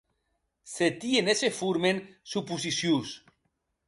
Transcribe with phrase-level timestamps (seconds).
[0.73, 1.97] Se tien e se formen
[2.31, 3.09] suposicions.